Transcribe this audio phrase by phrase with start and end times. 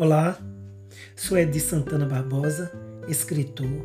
[0.00, 0.38] Olá,
[1.16, 2.70] sou Edi Santana Barbosa,
[3.08, 3.84] escritor,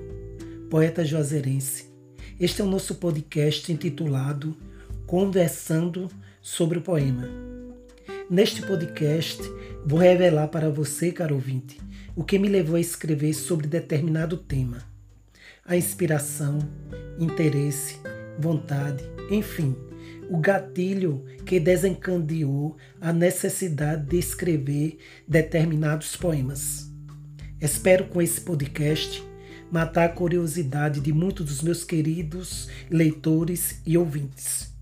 [0.70, 1.91] poeta juazeirense.
[2.39, 4.55] Este é o nosso podcast intitulado
[5.07, 6.07] Conversando
[6.39, 7.28] sobre o Poema.
[8.29, 9.41] Neste podcast,
[9.84, 11.82] vou revelar para você, caro ouvinte,
[12.16, 14.83] o que me levou a escrever sobre determinado tema.
[15.66, 16.60] A inspiração,
[17.18, 17.97] interesse,
[18.38, 19.75] vontade, enfim,
[20.30, 26.92] o gatilho que desencadeou a necessidade de escrever determinados poemas.
[27.61, 29.24] Espero com esse podcast
[29.71, 34.72] matar a curiosidade de muitos dos meus queridos leitores e ouvintes.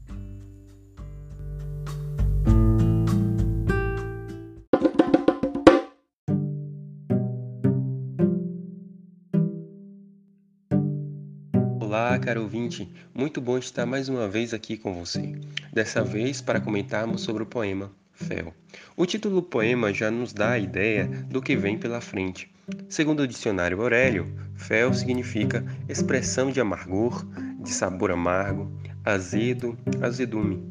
[11.91, 12.89] Olá, caro ouvinte.
[13.13, 15.35] Muito bom estar mais uma vez aqui com você.
[15.73, 18.53] Dessa vez para comentarmos sobre o poema Fel.
[18.95, 22.49] O título do poema já nos dá a ideia do que vem pela frente.
[22.87, 27.25] Segundo o dicionário Aurélio, fel significa expressão de amargor,
[27.61, 28.71] de sabor amargo,
[29.03, 30.65] azedo, azedume.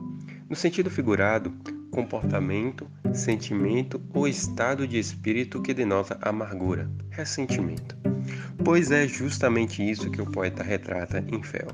[0.49, 1.53] No sentido figurado,
[1.91, 8.10] comportamento, sentimento ou estado de espírito que denota amargura, ressentimento
[8.65, 11.69] pois é justamente isso que o poeta retrata em Fel.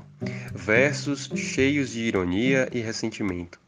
[0.53, 3.59] Versos cheios de ironia e ressentimento,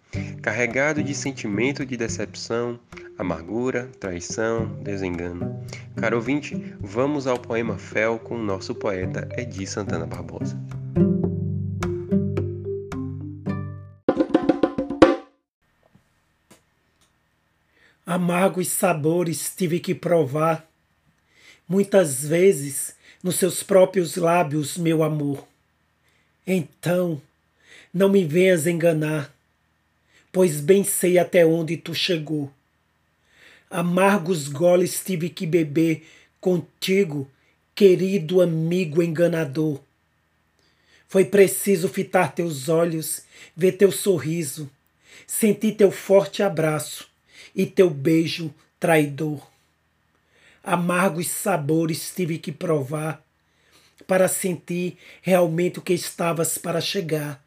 [0.41, 2.79] carregado de sentimento de decepção,
[3.17, 5.61] amargura, traição, desengano.
[5.95, 10.57] Caro ouvinte, vamos ao poema Fel com o nosso poeta Edi Santana Barbosa.
[18.05, 20.67] Amargos sabores tive que provar,
[21.67, 25.45] muitas vezes nos seus próprios lábios, meu amor.
[26.47, 27.21] Então,
[27.93, 29.33] não me venhas enganar,
[30.31, 32.51] pois bem sei até onde tu chegou.
[33.69, 36.07] Amargos goles tive que beber
[36.39, 37.29] contigo,
[37.75, 39.79] querido amigo enganador.
[41.07, 43.23] Foi preciso fitar teus olhos,
[43.55, 44.69] ver teu sorriso,
[45.27, 47.07] sentir teu forte abraço
[47.55, 49.48] e teu beijo traidor
[50.63, 53.23] amargos sabores tive que provar
[54.07, 57.43] para sentir realmente o que estavas para chegar.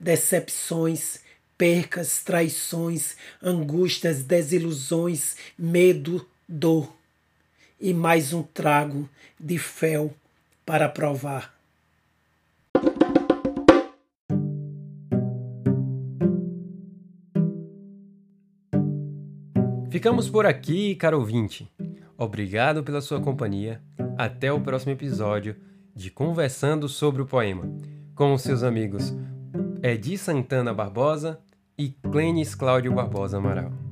[0.00, 1.20] Decepções,
[1.56, 6.92] percas, traições, angústias, desilusões, medo, dor
[7.80, 9.08] e mais um trago
[9.38, 10.14] de fel
[10.64, 11.58] para provar.
[19.90, 21.68] Ficamos por aqui, caro ouvinte.
[22.18, 23.80] Obrigado pela sua companhia.
[24.18, 25.54] Até o próximo episódio
[25.94, 27.72] de Conversando sobre o Poema,
[28.12, 29.14] com os seus amigos
[29.80, 31.38] Edi Santana Barbosa
[31.78, 33.87] e Clênis Cláudio Barbosa Amaral.